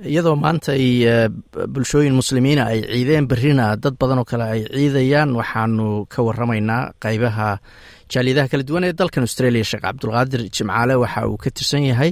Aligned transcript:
iyadoo 0.00 0.36
maanta 0.40 0.72
ay 0.72 1.04
bulshooyin 1.74 2.14
muslimiina 2.16 2.64
ay 2.72 2.80
ciideen 2.88 3.26
berrina 3.28 3.76
dad 3.76 3.94
badan 4.00 4.18
oo 4.22 4.24
kale 4.24 4.44
ay 4.54 4.60
ciidayaan 4.72 5.30
waxaanu 5.36 6.06
ka 6.12 6.22
waramaynaa 6.26 6.92
qaybaha 7.04 7.48
jaaliyadaha 8.12 8.48
kala 8.52 8.62
duwan 8.68 8.84
ee 8.88 8.92
dalkan 9.00 9.22
australia. 9.28 9.64
Sheekh 9.64 9.82
cabdulqaadir 9.84 10.40
jimcaale 10.56 10.94
waxa 11.02 11.28
uu 11.28 11.36
ka 11.36 11.50
tirsan 11.56 11.84
yahay 11.90 12.10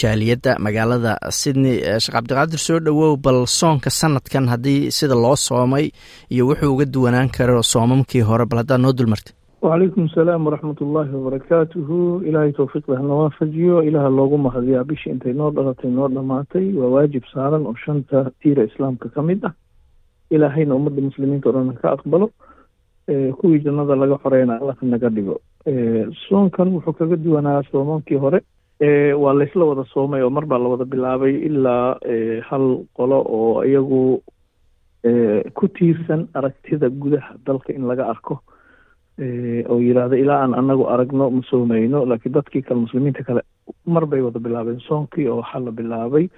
jaaliyadda 0.00 0.56
magaalada 0.66 1.12
sydney. 1.40 1.76
Sheekh 2.02 2.14
cabdiqaadir 2.16 2.58
soo 2.66 2.80
dhowow 2.80 3.16
bal 3.16 3.44
soonka 3.46 3.90
sanadkan 4.00 4.48
haddii 4.52 4.90
sida 4.98 5.14
loo 5.24 5.36
soomay 5.36 5.92
iyo 6.32 6.48
wuxuu 6.48 6.72
uga 6.74 6.84
duwanaan 6.94 7.28
karo 7.36 7.62
soomamkii 7.62 8.24
hore 8.28 8.44
bal 8.50 8.58
haddaad 8.64 8.80
noo 8.80 8.92
dulmarta 8.98 9.30
wacalaykum 9.62 10.04
asalaam 10.08 10.46
waraxmat 10.46 10.80
ullaahi 10.80 11.12
wabarakaatuhu 11.18 12.22
ilaahay 12.28 12.52
towfiiqda 12.52 12.96
hana 12.96 13.14
waafajiyo 13.20 13.82
ilaaha 13.82 14.08
loogu 14.08 14.38
mahadiyaa 14.38 14.84
bishii 14.84 15.10
intay 15.10 15.32
noo 15.32 15.50
dhalatay 15.50 15.90
noo 15.90 16.08
dhammaatay 16.08 16.72
waa 16.80 16.90
waajib 16.94 17.24
saaran 17.34 17.66
oo 17.66 17.74
shanta 17.84 18.30
tiira 18.40 18.64
islaamka 18.70 19.08
ka 19.08 19.22
mid 19.22 19.44
ah. 19.44 19.52
Ilaahayna 20.30 20.74
ummadda 20.74 21.02
muslimiinta 21.02 21.48
o 21.48 21.52
dhan 21.52 21.74
ka 21.82 21.92
aqbalo. 21.96 22.30
Kuwii 23.40 23.60
jannada 23.64 23.96
laga 23.96 24.18
xoreyna 24.22 24.60
allah 24.60 24.76
naga 24.82 25.08
dhigo. 25.08 25.40
Soonkan 26.28 26.68
wuxuu 26.74 26.92
kaga 26.92 27.16
duwanaa 27.16 27.62
soomamkii 27.72 28.16
hore. 28.24 28.40
Waa 29.22 29.32
laysla 29.34 29.64
wada 29.64 29.84
soomay 29.94 30.22
oo 30.22 30.30
mar 30.30 30.46
baa 30.46 30.58
la 30.58 30.68
wada 30.68 30.84
bilaabay 30.84 31.34
ilaa 31.48 31.96
hal 32.50 32.84
qolo 32.94 33.18
oo 33.26 33.64
iyagu 33.64 34.22
ku 35.54 35.68
tiirsan 35.68 36.28
aragtida 36.34 36.88
gudaha 36.90 37.34
dalka 37.46 37.72
in 37.72 37.88
laga 37.88 38.06
arko 38.12 38.38
oo 39.68 39.78
yidhaahda 39.82 40.16
ilaa 40.16 40.40
aan 40.42 40.54
anagu 40.54 40.84
aragno 40.94 41.30
ma 41.30 41.42
soomayno 41.50 42.04
laakiin 42.06 42.32
dadkii 42.34 42.62
kale 42.62 42.80
muslimiinta 42.80 43.22
kale 43.26 43.42
mar 43.86 44.06
bay 44.06 44.20
wada 44.22 44.38
bilaabeen. 44.38 44.80
Soonkii 44.88 45.26
oo 45.28 45.36
waxaa 45.42 45.60
la 45.64 45.70
bilaabay 45.72 46.28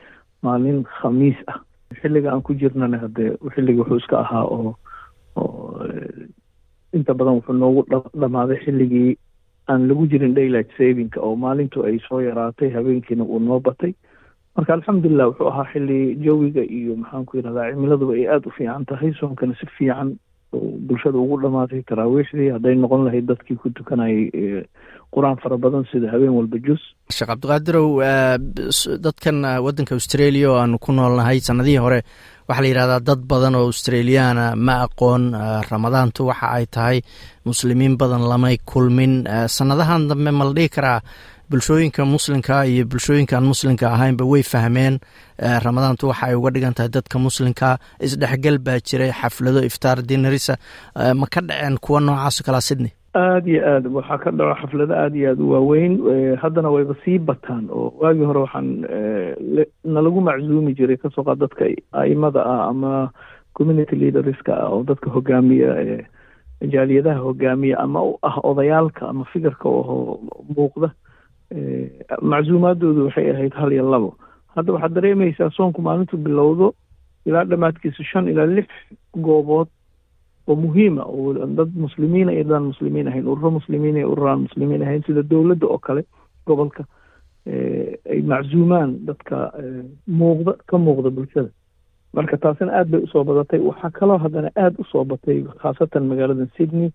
maalin 0.43 0.85
khamiis 1.01 1.37
ah. 1.47 1.61
Xilliga 2.01 2.31
aan 2.33 2.43
ku 2.43 2.55
jirnana 2.55 2.99
hadee 3.03 3.37
xilliga 3.55 3.83
wuxuu 3.83 3.99
iska 4.01 4.19
ahaa 4.21 4.45
oo 4.45 4.75
oo 5.37 5.83
inta 6.97 7.15
badan 7.15 7.35
wuxuu 7.41 7.53
noogu 7.59 7.85
dhamaaday 8.21 8.59
xilligii 8.65 9.17
aan 9.69 9.89
lagu 9.89 10.07
jirin 10.11 10.35
daylight 10.35 10.71
savinka 10.79 11.21
oo 11.21 11.37
maalintu 11.37 11.85
ay 11.85 11.99
soo 12.09 12.21
yaraatay 12.21 12.71
habeenkiina 12.77 13.25
uu 13.25 13.39
noo 13.39 13.61
batay. 13.61 13.93
Marka 14.57 14.73
alxamdulilah 14.75 15.27
wuxuu 15.31 15.49
ahaa 15.53 15.69
xilli 15.73 16.17
jawiga 16.25 16.63
iyo 16.65 16.97
maxaan 16.97 17.25
ku 17.29 17.37
cimiladuba 17.43 18.15
ay 18.15 18.27
aada 18.29 18.49
u 18.49 18.57
fiican 18.57 18.85
tahay. 18.89 19.13
Soonkana 19.21 19.55
si 19.61 19.67
fiican 19.77 20.17
bulshada 20.53 21.19
ugu 21.19 21.37
dhamaatay 21.43 21.83
taraawiixdii 21.91 22.51
hadday 22.55 22.75
noqon 22.83 23.05
lahayd 23.07 23.27
dadkii 23.31 23.57
ku 23.63 23.71
tukanayay 23.71 24.65
qur'aan 25.15 25.39
fara 25.43 25.57
badan 25.59 25.85
sida 25.91 26.11
habeen 26.13 26.35
walba 26.39 26.59
jus. 26.67 26.83
Sheekh 27.11 27.29
cabdiqaadirow 27.31 27.89
dadkan 29.07 29.37
waddanka 29.65 29.95
australia 29.99 30.51
oo 30.51 30.59
aanu 30.63 30.79
ku 30.79 30.93
noolnahay 30.93 31.39
sanadihii 31.41 31.83
hore 31.85 32.01
waxaa 32.49 32.63
la 32.63 32.69
yidhahdaa 32.71 33.01
dad 33.09 33.21
badan 33.33 33.55
oo 33.59 33.65
australiyaana 33.71 34.45
ma 34.57 34.75
aqoon 34.87 35.25
ramadaantu 35.71 36.27
waxa 36.31 36.47
ay 36.59 36.67
tahay 36.67 36.99
muslimiin 37.47 37.97
badan 37.99 38.23
lamay 38.33 38.59
kulmin. 38.71 39.27
Sanadahan 39.57 40.09
dambe 40.11 40.31
ma 40.31 40.45
dhihi 40.57 40.69
karaa 40.77 41.01
bulshooyinka 41.51 42.05
muslimka 42.05 42.67
iyo 42.67 42.85
bulshooyinka 42.87 43.35
aan 43.37 43.45
muslimka 43.53 43.87
ahaynba 43.91 44.25
way 44.25 44.43
fahmeen 44.43 44.99
ramadaantu 45.67 46.09
waxa 46.11 46.27
ay 46.31 46.35
uga 46.39 46.51
dhigan 46.55 46.75
tahay 46.75 46.89
dadka 46.97 47.19
muslimka. 47.19 47.79
Isdhexgal 48.07 48.59
baa 48.67 48.79
jiray 48.79 49.11
xaflado 49.21 49.61
iftaar 49.69 49.99
dinarisa 50.09 50.55
ma 51.21 51.27
ka 51.27 51.41
dhaceen 51.41 51.79
kuwa 51.83 52.01
noocaasoo 52.01 52.45
kalea 52.47 52.61
sydney? 52.61 52.93
Aada 53.15 53.51
iyo 53.51 53.61
aad 53.67 53.87
waxaa 53.87 54.19
ka 54.23 54.31
dhaco 54.31 54.55
xaflado 54.63 54.95
aada 54.95 55.17
iyo 55.19 55.29
aada 55.31 55.43
u 55.43 55.51
waaweyn. 55.51 55.93
Haddana 56.43 56.71
wayba 56.71 56.95
sii 57.05 57.19
bataan 57.19 57.67
oo 57.71 57.91
waagii 58.01 58.25
hore 58.31 58.41
waxaan 58.47 58.69
nalagu 59.85 60.21
maczuumi 60.21 60.75
jiray 60.79 60.97
ka 61.03 61.11
soo 61.15 61.25
qaad 61.27 61.39
dadka 61.43 61.67
aimada 61.93 62.47
ah 62.47 62.71
ama 62.71 63.11
community 63.59 63.97
leaderska 63.97 64.55
ah 64.55 64.71
oo 64.71 64.83
dadka 64.87 65.11
hogaamiya 65.11 65.75
jaaliyadaha 66.73 67.19
hogaamiya 67.27 67.79
ama 67.83 68.03
u 68.07 68.19
ah 68.23 68.39
odayaalka 68.47 69.09
ama 69.09 69.25
fikirka 69.33 69.67
oo 69.69 70.21
muuqda 70.57 70.95
maczuumaadoodu 72.23 73.05
waxay 73.07 73.31
ahayd 73.31 73.55
hal 73.55 73.73
iyo 73.73 73.91
labo. 73.91 74.17
Hadda 74.57 74.73
waxaad 74.73 74.95
dareemaysaa 74.95 75.51
soonku 75.51 75.83
maalintu 75.83 76.17
bilowdo 76.17 76.75
ilaa 77.27 77.45
dhammaadkiisa 77.45 78.05
shan 78.05 78.29
ilaa 78.29 78.47
lix 78.47 78.69
goobood 79.17 79.69
oo 80.47 80.57
muhiima 80.57 81.03
oo 81.05 81.33
dad 81.35 81.71
muslimiina 81.75 82.33
iyo 82.33 82.61
muslimiin 82.61 83.09
ahayn 83.09 83.27
ururo 83.29 83.51
muslimiin 83.51 84.05
ururaan 84.05 84.41
muslimiin 84.47 84.83
ahayn 84.83 85.03
sida 85.07 85.23
dowladda 85.23 85.67
oo 85.67 85.79
kale 85.79 86.05
gobolka 86.47 86.85
ay 88.11 88.23
maczuumaan 88.23 88.99
dadka 89.07 89.53
muuqda 90.07 90.53
ka 90.67 90.79
muuqda 90.79 91.11
bulshada. 91.11 91.51
Marka 92.13 92.37
taasina 92.37 92.73
aada 92.73 92.91
bay 92.91 93.03
u 93.03 93.07
soo 93.07 93.25
badatay. 93.25 93.61
Waxaa 93.61 93.91
kaloo 93.91 94.19
haddana 94.19 94.51
aada 94.57 94.77
u 94.79 94.85
soo 94.85 95.05
batay 95.05 95.45
khaasatan 95.63 96.07
magaalada 96.11 96.47
sydney 96.57 96.91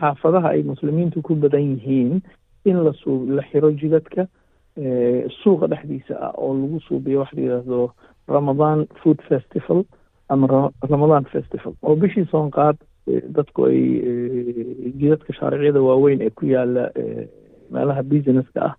xaafadaha 0.00 0.48
ay 0.56 0.62
muslimiintu 0.62 1.22
ku 1.22 1.34
badan 1.34 1.62
yihiin 1.76 2.22
in 2.64 2.76
la 2.84 2.92
suu 3.02 3.26
la 3.36 3.42
xiro 3.50 3.70
jidadka 3.80 4.26
suuqa 5.42 5.66
dhexdiisa 5.72 6.14
ah 6.26 6.32
oo 6.36 6.54
lagu 6.60 6.80
suubiyo 6.88 7.20
waxa 7.20 7.36
la 7.40 7.88
ramadan 8.28 8.86
food 9.02 9.18
festival 9.28 9.84
ama 10.28 10.70
ramadan 10.90 11.24
festival. 11.34 11.72
Oo 11.82 11.96
bishii 11.96 12.24
soonqaad 12.32 12.76
dadku 13.36 13.66
ay 13.68 13.80
jidadka 15.00 15.32
shaariciyada 15.38 15.80
waaweyn 15.82 16.22
ee 16.22 16.30
ku 16.30 16.46
yaalla 16.46 16.84
meelaha 17.70 18.02
businesska 18.02 18.60
ah 18.68 18.74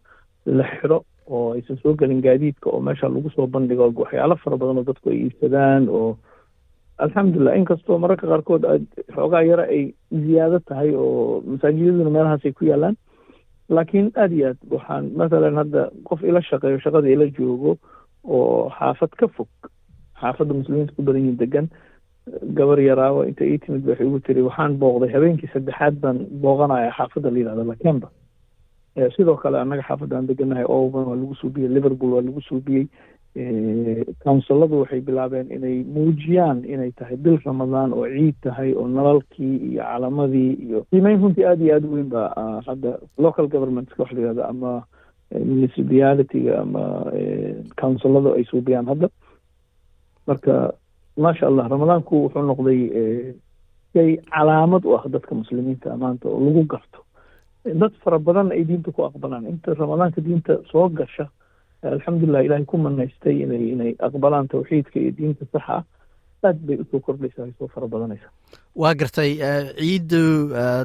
la 0.45 0.63
xiro 0.63 0.97
oo 1.29 1.53
aysan 1.53 1.77
soo 1.83 1.93
gelin 1.99 2.21
gaadiidka 2.25 2.69
oo 2.69 2.79
meesha 2.81 3.07
lagu 3.09 3.29
soo 3.35 3.47
bandhigo 3.47 3.93
waxyaalo 3.95 4.35
fara 4.43 4.57
badan 4.57 4.77
oo 4.81 4.83
dadku 4.89 5.09
ay 5.09 5.17
iibsadaan 5.25 5.87
oo 5.89 6.17
alxamdulilah 6.97 7.57
inkastoo 7.57 7.97
mararka 7.99 8.27
qaarkood 8.27 8.63
xoogaa 9.15 9.43
yare 9.43 9.65
ay 9.75 9.83
ziyaado 10.11 10.59
tahay 10.59 10.91
oo 10.95 11.41
masaajidaduna 11.45 12.09
meelahaas 12.09 12.45
ay 12.45 12.51
ku 12.57 12.65
yaalaan 12.65 12.95
laakiin 13.69 14.11
aada 14.15 14.35
iyo 14.35 14.47
aad 14.49 14.59
waxaan 14.75 15.05
mathalan 15.19 15.55
hadda 15.61 15.81
qof 16.09 16.23
ila 16.23 16.41
shaqeeyo 16.49 16.79
shaqada 16.85 17.07
ila 17.09 17.25
joogo 17.37 17.77
oo 18.23 18.69
xaafad 18.79 19.09
ka 19.19 19.27
fog 19.27 19.47
xaafadda 20.21 20.53
muslimiinta 20.53 20.93
ku 20.95 21.01
badan 21.07 21.21
yihiin 21.21 21.37
degan 21.43 21.67
gabar 22.57 22.79
yaraawo 22.81 23.23
inta 23.29 23.45
ii 23.45 23.57
timid 23.63 23.87
waxay 23.89 24.07
ugu 24.07 24.19
tiri 24.19 24.41
waxaan 24.47 24.77
booqday 24.81 25.11
habeenkii 25.15 25.49
saddexaad 25.53 25.95
baan 26.03 26.17
booqanaya 26.43 26.91
xaafadda 26.97 27.31
la 27.31 27.37
yidhahdo 27.39 27.63
lakemba. 27.71 28.09
Sidoo 29.15 29.35
kale 29.37 29.59
annaga 29.59 29.83
xaafadaan 29.89 30.27
deganahay 30.27 30.65
oban 30.67 31.05
waa 31.09 31.15
lagu 31.21 31.35
suubiyey 31.35 31.67
liverpool 31.75 32.13
waa 32.15 32.21
lagu 32.27 32.41
suubiyey 32.41 32.87
counsiladu 34.23 34.79
waxay 34.81 35.01
bilaabeen 35.07 35.51
inay 35.51 35.83
muujiyaan 35.83 36.63
inay 36.65 36.91
tahay 36.95 37.17
bil 37.17 37.37
ramadaan 37.45 37.91
oo 37.93 38.07
ciid 38.07 38.35
tahay 38.41 38.71
oo 38.73 38.87
nalalkii 38.87 39.55
iyo 39.75 39.83
calamadii 39.83 40.51
iyo 40.65 40.85
qiimeyn 40.91 41.21
runtii 41.21 41.45
aada 41.45 41.63
iyo 41.63 41.73
aada 41.75 41.87
weyn 41.87 42.09
ba 42.09 42.23
hadda 42.67 42.91
local 43.17 43.47
governmentska 43.47 44.03
waxa 44.03 44.15
la 44.15 44.21
yihahdo 44.21 44.43
ama 44.51 44.71
municipalityga 45.49 46.61
ama 46.63 46.83
counsiladu 47.81 48.33
ay 48.37 48.43
suubiyaan 48.51 48.87
hadda. 48.87 49.07
Marka 50.27 50.73
maasha 51.17 51.47
allah 51.47 51.67
ramadaanku 51.69 52.15
wuxuu 52.23 52.41
noqday 52.51 52.79
shay 53.93 54.17
calaamad 54.31 54.85
u 54.85 54.95
ah 54.97 55.03
dadka 55.11 55.35
muslimiinta 55.35 55.97
maanta 55.97 56.29
oo 56.29 56.39
lagu 56.39 56.63
garto. 56.63 56.99
Dad 57.65 57.91
fara 58.03 58.19
badan 58.19 58.51
ay 58.55 58.63
diinta 58.63 58.91
ku 58.95 59.03
aqbalaan. 59.03 59.45
Inta 59.51 59.73
ramadaanka 59.73 60.21
diinta 60.21 60.53
soo 60.71 60.87
gasha 60.89 61.27
alxamdulilah 61.95 62.41
ilahay 62.47 62.65
ku 62.71 62.77
manaystay 62.85 63.35
inay 63.45 63.63
inay 63.73 63.91
aqbalaan 64.07 64.47
tawxiidka 64.53 64.97
iyo 65.03 65.11
diinta 65.17 65.45
saxa. 65.53 65.75
Ah 65.77 65.83
aad 66.47 66.59
bay 66.67 66.77
u 66.81 66.85
soo 66.91 66.99
kordhaysaa 67.05 67.43
ay 67.47 67.53
soo 67.59 67.67
fara 67.73 67.87
badanaysaa 67.93 68.31
waa 68.81 68.93
gartay 69.01 69.31
ciiddu 69.79 70.21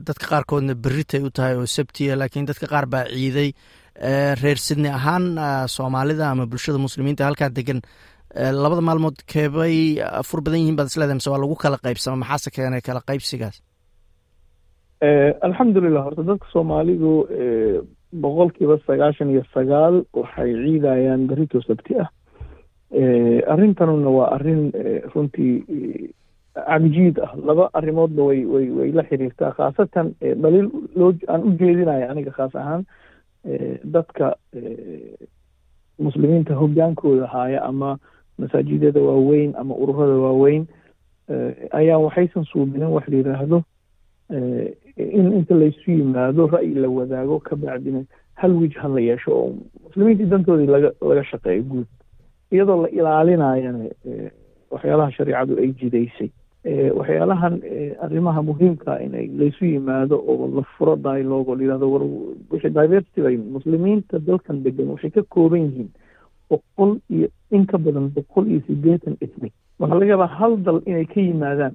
dadka 0.08 0.26
qaarkoodna 0.32 0.75
beritay 0.85 1.20
u 1.29 1.31
tahay 1.37 1.55
oo 1.61 1.67
sabtiya 1.76 2.17
laakiin 2.20 2.47
dadka 2.50 2.67
qaar 2.73 2.87
baa 2.93 3.05
ciiday. 3.17 3.50
Reer 4.43 4.58
sidney 4.67 4.93
ahaan 4.99 5.25
soomaalida 5.76 6.25
ama 6.32 6.44
bulshada 6.50 6.79
muslimiinta 6.87 7.26
halkaa 7.29 7.50
degan 7.58 7.81
labada 8.62 8.81
maalmood 8.88 9.19
keebay 9.32 9.75
fur 10.29 10.41
badan 10.44 10.61
yihiin 10.62 10.76
baad 10.79 10.88
isleedahay 10.91 11.19
mise 11.20 11.31
waa 11.32 11.43
lagu 11.44 11.56
kala 11.64 11.76
qaybsama 11.87 12.17
maxaase 12.23 12.49
keenay 12.56 12.81
kala 12.88 13.00
qaybsigaas? 13.11 13.56
Alxamdulilah 15.46 16.03
horta 16.06 16.23
dadka 16.31 16.46
soomaalidu 16.55 17.11
boqolkiiba 18.12 18.78
sagaashan 18.86 19.30
iyo 19.30 19.42
sagaal 19.54 20.04
waxay 20.12 20.54
ciidayaan 20.54 21.26
berito 21.30 21.60
sabti 21.62 21.94
ah. 22.00 22.08
Arrintanuna 23.52 24.10
waa 24.10 24.30
arrin 24.34 24.72
runtii 25.14 26.10
cabjiid 26.54 27.18
ah. 27.22 27.32
Laba 27.46 27.70
arrimoodba 27.72 28.22
way 28.22 28.44
way 28.44 28.66
way 28.70 28.90
la 28.92 29.02
xiriirtaa 29.06 29.52
khaasatan 29.58 30.14
dhaliil 30.42 30.68
loo 30.96 31.12
aan 31.28 31.42
u 31.46 31.54
jeedinaya 31.60 32.10
aniga 32.10 32.30
khaas 32.34 32.54
ahaan 32.54 32.82
dadka 33.84 34.34
muslimiinta 35.98 36.54
hogaankooda 36.54 37.26
haaya 37.26 37.62
ama 37.62 37.98
masaajidada 38.38 39.00
waaweyn 39.00 39.54
ama 39.56 39.74
ururada 39.74 40.12
waaweyn 40.26 40.66
ayaa 41.72 41.98
waxaysan 41.98 42.44
suubinin 42.44 42.88
wax 42.90 43.08
la 43.08 43.16
yidhaahdo 43.16 43.62
in 44.96 45.32
inta 45.38 45.54
laysu 45.54 45.90
yimaado 45.90 46.46
ra'yi 46.46 46.75
la 46.75 46.88
wadaago 46.88 47.38
ka 47.40 47.56
bacdina 47.56 48.02
hal 48.34 48.52
wijha 48.52 48.88
la 48.88 49.00
yeesho 49.00 49.31
oo 49.32 49.52
muslimiintii 49.84 50.26
dantoodii 50.32 50.66
laga 50.66 50.90
laga 51.00 51.25
shaqeeyo 51.25 51.62
guud. 51.62 51.87
Iyadoo 52.52 52.82
la 52.82 52.88
ilaalinayana 52.88 53.84
waxyaalaha 54.70 55.10
shareicadu 55.12 55.58
ay 55.58 55.72
jidaysay. 55.81 56.31
Waxyaalahan 56.98 57.60
arrimaha 58.04 58.42
muhiimka 58.42 59.00
inay 59.02 59.26
laysu 59.38 59.64
yimaado 59.64 60.16
oo 60.19 60.48
la 60.56 60.62
furo 60.76 60.96
dialogue 60.96 61.48
oo 61.50 61.54
la 61.56 61.62
yidhahdo 61.62 61.90
war 61.93 62.02
wixii 62.50 62.70
diversity 62.70 63.20
bay 63.22 63.36
muslimiinta 63.36 64.19
dalkan 64.19 64.62
degan 64.62 64.88
waxay 64.94 65.10
ka 65.10 65.22
kooban 65.22 65.60
yihiin 65.69 65.88
boqol 66.50 66.98
iyo 67.10 67.28
in 67.50 67.66
ka 67.66 67.78
badan 67.78 68.08
boqol 68.14 68.46
iyo 68.50 68.60
siddeetan 68.66 69.16
ethnic. 69.20 69.52
Waxaa 69.78 69.98
laga 69.98 70.10
yaabaa 70.12 70.26
hal 70.38 70.56
dal 70.64 70.81
inay 70.86 71.06
ka 71.06 71.20
yimaadaan 71.20 71.75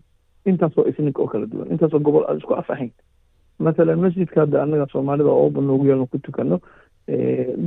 intaasoo 0.49 0.85
ethnic 0.89 1.19
oo 1.19 1.27
kala 1.33 1.45
duwan 1.51 1.71
intaasoo 1.73 1.99
gobol 2.07 2.25
aan 2.27 2.37
isku 2.41 2.53
af 2.61 2.69
ahayn 2.75 2.91
mathalan 3.67 3.99
masjidka 4.05 4.41
hadda 4.43 4.61
annaga 4.63 4.85
soomaalida 4.93 5.29
oo 5.29 5.45
oba 5.49 5.61
noogu 5.61 5.85
yeelno 5.89 6.05
ku 6.11 6.17
tukano 6.25 6.59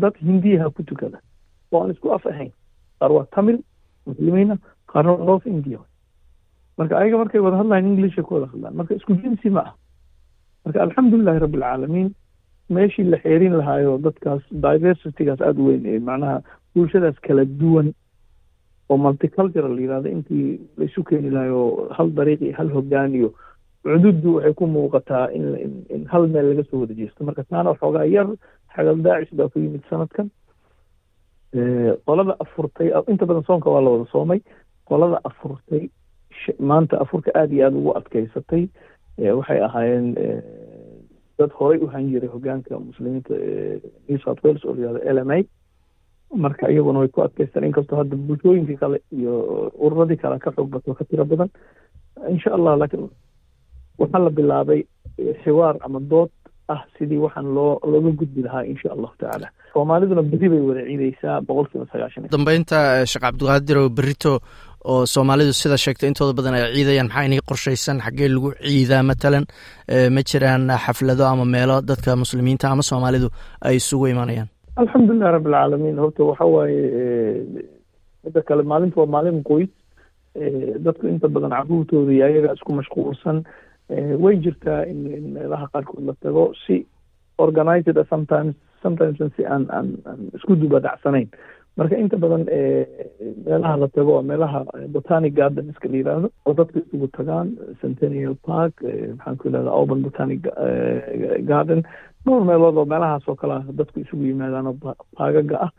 dad 0.02 0.14
hindiyaha 0.28 0.70
ku 0.76 0.82
tukada. 0.82 1.18
Oo 1.72 1.82
aan 1.82 1.90
isku 1.94 2.12
af 2.16 2.26
ahayn 2.26 2.52
qaar 3.00 3.12
waa 3.16 3.26
tamil 3.34 3.58
muslimiina 4.06 4.54
qaarna 4.92 5.16
north 5.28 5.46
india 5.46 5.78
marka 6.78 6.94
ayaga 7.00 7.16
markay 7.22 7.40
wada 7.46 7.56
hadlayan 7.60 7.86
englisha 7.90 8.22
ku 8.22 8.34
wada 8.34 8.46
hadlaan 8.52 8.74
marka 8.80 8.94
isku 8.98 9.12
jinsi 9.22 9.50
ma 9.56 9.60
ah 9.68 9.74
marka 10.64 10.78
alxamdulilahi 10.86 11.38
rabbi 11.44 11.58
alcaalamiin 11.58 12.08
meeshii 12.76 13.04
la 13.12 13.18
xeerin 13.24 13.54
lahaayo 13.60 13.92
dadkaas 14.06 14.42
diversitygaas 14.66 15.40
aada 15.40 15.60
u 15.62 15.66
weyn 15.68 15.86
ee 15.92 15.98
macnaha 16.08 16.36
bulshadaas 16.74 17.18
kala 17.26 17.44
duwan 17.60 17.88
oo 18.90 18.96
multicultural 18.96 19.74
la 19.76 19.80
yidhahdo 19.84 20.08
intii 20.16 20.60
laisu 20.78 21.04
keeni 21.08 21.30
lahayo 21.30 21.88
hal 21.96 22.08
dariiq 22.18 22.42
hal 22.58 22.68
hogaan 22.76 23.14
iyo 23.14 23.30
cududdu 23.84 24.34
waxay 24.36 24.54
ku 24.58 24.66
muuqataa 24.66 25.26
in 25.36 26.04
hal 26.12 26.24
meel 26.28 26.46
laga 26.50 26.64
soo 26.70 26.80
wada 26.82 26.94
jeesto 27.00 27.24
marka 27.24 27.44
taana 27.50 27.70
waxoogaa 27.72 28.04
yar 28.16 28.28
xagal 28.74 28.98
daacis 29.06 29.34
baa 29.38 29.48
ku 29.52 29.58
yimid 29.64 29.82
sanadkan. 29.90 30.28
Qolada 32.06 32.34
afurtay 32.44 32.88
inta 33.12 33.26
badan 33.26 33.44
soonka 33.48 33.70
waa 33.70 33.80
la 33.80 33.90
wada 33.90 34.06
soomay. 34.12 34.40
Qolada 34.88 35.20
afurtay 35.24 35.88
maanta 36.58 37.00
afurka 37.00 37.30
aada 37.34 37.54
iyo 37.54 37.64
aada 37.66 37.76
ugu 37.76 37.92
adkeysatay 37.98 38.68
waxay 39.38 39.60
ahaayeen 39.68 40.06
dad 41.38 41.50
horay 41.58 41.78
u 41.84 41.86
han 41.92 42.10
jiray 42.12 42.28
hogaanka 42.34 42.78
muslimiinta 42.78 43.34
new 44.08 44.18
south 44.24 44.44
wales 44.44 44.64
oo 44.64 44.74
layihahdo 44.74 45.00
l 45.16 45.18
m 45.24 45.30
a 45.36 45.38
marka 46.44 46.70
iyaguna 46.72 46.98
way 47.02 47.08
ku 47.08 47.20
adkeystaan 47.26 47.64
inkastoo 47.68 47.98
hadda 48.00 48.16
bulshooyinkii 48.16 48.76
kale 48.82 48.98
iyo 49.18 49.34
ururadii 49.84 50.16
kale 50.22 50.38
ka 50.38 50.50
xoog 50.56 50.68
bato 50.74 50.94
ka 50.98 51.04
tiro 51.04 51.24
badan 51.24 51.48
insha 52.34 52.50
allah 52.56 52.72
laakiin 52.80 53.08
waxaa 54.00 54.20
la 54.26 54.30
bilaabay 54.38 54.80
xiwaar 55.44 55.76
ama 55.86 56.00
dood 56.10 56.30
ah 56.74 56.80
sidii 56.98 57.20
waxaan 57.24 57.48
loo 57.56 57.72
looga 57.92 58.10
gudbi 58.20 58.40
lahaa 58.46 58.64
insha 58.72 58.88
allahu 58.94 59.14
tacaala 59.20 59.48
soomaaliduna 59.72 60.22
beri 60.32 60.48
bay 60.52 60.60
wada 60.68 60.82
ciideysaa 60.88 61.40
boqol 61.48 61.66
kiiba 61.70 61.86
sagaashan. 61.92 62.28
Dambeynta 62.34 62.78
sheekh 63.10 63.22
cabdiqaadir 63.24 63.76
oo 63.82 63.88
berito 63.98 64.32
oo 64.92 65.06
soomaalidu 65.14 65.52
sida 65.60 65.76
sheegtay 65.84 66.08
intooda 66.10 66.32
badan 66.38 66.54
ay 66.58 66.64
ciidayaan 66.76 67.08
maxaa 67.08 67.26
inay 67.28 67.40
qorshaysan 67.50 67.96
xaggee 68.04 68.28
lagu 68.34 68.48
ciidaa 68.68 69.02
matalan? 69.10 69.44
Ma 70.14 70.20
jiraan 70.30 70.64
xaflado 70.84 71.24
ama 71.32 71.44
meelo 71.54 71.76
dadka 71.90 72.10
muslimiinta 72.22 72.66
ama 72.72 72.82
soomaalidu 72.90 73.28
ay 73.66 73.76
isugu 73.80 74.06
imanayaan 74.14 74.48
alxamdulilah 74.82 75.32
rabbi 75.36 75.48
alcaalamiin 75.50 75.98
horta 76.02 76.24
waxa 76.30 76.46
waaye 76.54 76.82
midda 78.24 78.42
kale 78.48 78.62
maalinta 78.72 79.00
waa 79.00 79.10
maalin 79.14 79.42
qoys. 79.50 79.70
Dadku 80.86 81.08
inta 81.12 81.28
badan 81.34 81.50
caruurtooda 81.56 82.12
iyo 82.12 82.24
ayaga 82.28 82.54
isku 82.56 82.72
mashquulsan 82.78 83.42
way 84.22 84.34
jirtaa 84.44 84.82
in 84.90 85.00
in 85.18 85.24
meelaha 85.36 85.66
qaarkood 85.74 86.04
la 86.08 86.14
tago 86.22 86.44
si 86.66 86.86
organized 87.38 87.98
sometimes 88.12 88.54
sometimes 88.82 89.18
si 89.36 89.42
aan 89.44 89.66
aan 89.76 89.88
aan 90.06 90.20
isku 90.38 90.54
duba 90.62 90.78
dhacsanayn 90.86 91.26
marka 91.78 91.96
inta 91.98 92.16
badan 92.24 92.44
meelaha 93.46 93.74
la 93.82 93.88
tago 93.96 94.22
meelaha 94.30 94.60
botanic 94.94 95.34
gardenska 95.40 95.88
la 95.90 95.96
yidhaahdo 96.00 96.28
oo 96.46 96.54
dadku 96.60 96.78
isugu 96.84 97.08
tagaan 97.18 97.48
centennial 97.82 98.36
park 98.50 98.74
maxaan 99.16 99.36
ku 99.40 99.48
yidhahda 99.48 99.70
auburn 99.78 100.02
botanic 100.06 100.40
garden 101.50 101.82
dhowr 102.26 102.44
meelood 102.44 102.76
oo 102.76 102.84
meelahaas 102.84 103.28
oo 103.28 103.34
kale 103.36 103.56
dadku 103.78 104.00
isugu 104.00 104.24
yimaadaan 104.30 104.66
oo 104.66 104.76
baagaga 105.18 105.56
ah 105.66 105.70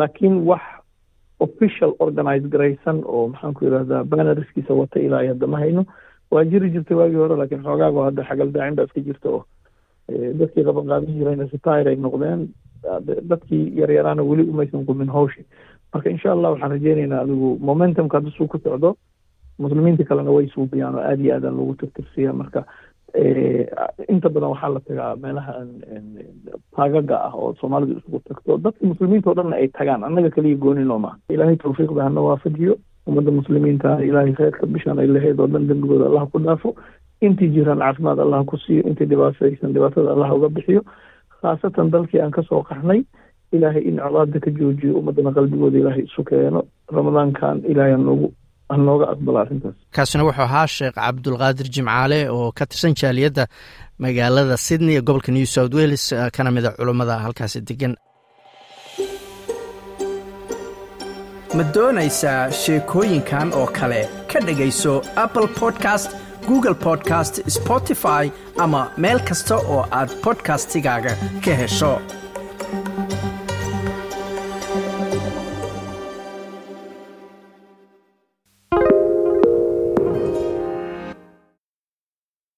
laakiin 0.00 0.36
wax 0.48 0.62
official 1.40 1.92
organize 1.98 2.48
garaysan 2.48 3.02
oo 3.04 3.28
maxaan 3.28 3.54
ku 3.54 3.64
yidhahdaa 3.64 4.04
bannerskiisa 4.04 4.74
wata 4.74 5.00
ilaa 5.00 5.22
iyo 5.22 5.32
hadda 5.34 5.46
ma 5.46 5.58
hayno 5.62 5.84
waa 6.30 6.44
jiri 6.44 6.70
jirtay 6.70 6.96
waagii 6.96 7.16
hore 7.22 7.36
laakiin 7.36 7.62
xoogaago 7.62 8.04
hadda 8.04 8.24
xagal 8.28 8.50
daacin 8.52 8.76
baa 8.76 8.84
iska 8.88 9.00
jirta 9.00 9.28
oo. 9.30 9.44
Dadkii 10.38 10.64
qaban 10.64 10.86
qaadan 10.90 11.14
jirayna 11.18 11.44
retire 11.52 11.90
ay 11.90 11.96
noqdeen 11.96 12.48
dadkii 13.30 13.64
yaryaraana 13.80 14.22
weli 14.22 14.42
umaysan 14.50 14.84
qumin 14.86 15.08
hawshi. 15.16 15.44
Marka 15.94 16.10
insha 16.10 16.32
allah 16.32 16.50
waxaan 16.52 16.70
rajeynaynaa 16.74 17.20
adigu 17.24 17.58
momentumka 17.60 18.16
hadda 18.18 18.30
ku 18.48 18.58
socdo. 18.58 18.96
Muslimiinta 19.58 20.04
kalena 20.04 20.30
way 20.30 20.48
suubiyaan 20.54 20.94
oo 20.94 21.00
aada 21.02 21.22
iyo 21.22 21.34
aadaan 21.34 21.56
loogu 21.56 21.74
tirtirsiya 21.74 22.32
marka 22.32 22.64
inta 23.16 24.28
badan 24.28 24.50
waxaa 24.52 24.68
la 24.74 24.80
tagaa 24.80 25.16
meelaha 25.16 25.52
taagaga 26.76 27.16
ah 27.28 27.32
oo 27.34 27.54
soomaalidu 27.60 27.98
isugu 27.98 28.20
tagto. 28.28 28.58
Dadka 28.58 28.86
muslimiinta 28.86 29.30
o 29.30 29.34
dhanna 29.34 29.56
ay 29.56 29.68
tagaan 29.68 30.04
annaga 30.04 30.30
kaliya 30.30 30.56
gooninoo 30.56 30.98
maaha 30.98 31.16
ilaahay 31.30 31.56
tawfiiqda 31.56 32.02
hana 32.04 32.20
waafajiyo. 32.20 32.76
Ummadda 33.08 33.30
muslimiinta 33.32 33.98
ilaahay 34.04 34.32
kheyrka 34.36 34.66
bishaan 34.66 34.98
ay 34.98 35.06
lahayd 35.08 35.40
oo 35.40 35.46
dhan 35.46 35.66
dembigooda 35.68 36.06
allah 36.06 36.26
ku 36.32 36.38
dhaafo. 36.38 36.74
Intii 37.20 37.48
jiraan 37.54 37.78
caafimaad 37.82 38.18
allah 38.20 38.44
ku 38.44 38.56
siiyo 38.56 38.82
intii 38.84 39.06
dhibaataysan 39.08 39.72
dhibaatada 39.72 40.12
allah 40.12 40.30
uga 40.36 40.48
bixiyo. 40.48 40.82
Khaasatan 41.40 41.90
dalkii 41.90 42.20
aan 42.20 42.30
ka 42.30 42.42
soo 42.42 42.62
qaxnay 42.62 43.02
ilaahay 43.52 43.82
in 43.88 43.96
colaada 43.98 44.38
ka 44.40 44.50
joojiyo 44.50 44.98
ummadana 45.00 45.32
qalbigooda 45.32 45.78
ilaahay 45.78 46.04
isu 46.04 46.22
keeno. 46.24 46.62
Ramadaankan 46.92 47.64
ilaahay 47.64 47.92
hanoogu 47.96 48.32
hanooga 48.72 49.06
aqbala 49.14 49.38
arrintaas. 49.44 49.74
Kaasina 49.96 50.22
wuxuu 50.28 50.44
ahaa 50.48 50.66
sheekh 50.76 50.94
cabdulqaadir 50.98 51.68
jimcaale 51.76 52.18
oo 52.36 52.48
ka 52.58 52.64
tirsan 52.70 52.92
jaaliyadda 53.00 53.44
magaalada 54.04 54.56
sydney 54.66 54.96
ee 54.98 55.02
gobolka 55.08 55.30
new 55.36 55.46
south 55.54 55.74
wales 55.78 56.04
kana 56.36 56.50
mida 56.56 56.70
culummada 56.78 57.14
halkaasi 57.24 57.60
degan 57.70 57.94
ma 61.56 61.64
doonaysaa 61.74 62.40
sheekooyinkan 62.62 63.48
oo 63.60 63.66
kale? 63.78 64.00
Ka 64.32 64.38
dhegayso 64.46 64.92
apple 65.24 65.48
podcast 65.60 66.10
google 66.48 66.74
podcast 66.86 67.34
spotify 67.56 68.24
ama 68.64 68.82
meel 69.04 69.20
kasta 69.28 69.56
oo 69.74 69.80
aad 69.98 70.10
bodkastigaaga 70.24 71.12
ka 71.44 71.52
hesho 71.60 71.92